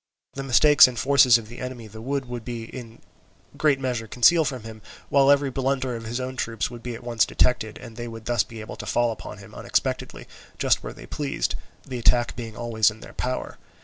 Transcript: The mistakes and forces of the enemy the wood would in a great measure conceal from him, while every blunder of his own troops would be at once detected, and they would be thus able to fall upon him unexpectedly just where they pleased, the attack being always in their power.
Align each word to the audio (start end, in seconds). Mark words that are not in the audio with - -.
The 0.33 0.41
mistakes 0.41 0.87
and 0.87 0.97
forces 0.97 1.37
of 1.37 1.47
the 1.47 1.59
enemy 1.59 1.85
the 1.85 2.01
wood 2.01 2.25
would 2.25 2.49
in 2.49 3.01
a 3.53 3.57
great 3.57 3.79
measure 3.79 4.07
conceal 4.07 4.43
from 4.43 4.63
him, 4.63 4.81
while 5.09 5.29
every 5.29 5.51
blunder 5.51 5.95
of 5.95 6.05
his 6.05 6.19
own 6.19 6.35
troops 6.37 6.71
would 6.71 6.81
be 6.81 6.95
at 6.95 7.03
once 7.03 7.23
detected, 7.23 7.77
and 7.77 7.95
they 7.95 8.07
would 8.07 8.23
be 8.23 8.27
thus 8.31 8.43
able 8.49 8.77
to 8.77 8.87
fall 8.87 9.11
upon 9.11 9.37
him 9.37 9.53
unexpectedly 9.53 10.27
just 10.57 10.81
where 10.81 10.91
they 10.93 11.05
pleased, 11.05 11.53
the 11.85 11.99
attack 11.99 12.35
being 12.35 12.57
always 12.57 12.89
in 12.89 13.01
their 13.01 13.13
power. 13.13 13.59